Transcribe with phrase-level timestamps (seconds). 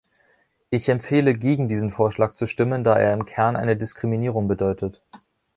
[0.71, 4.99] Ich empfehle, gegen diesen Vorschlag zu stimmen, da er im Kern eine Diskriminierung bedeutet.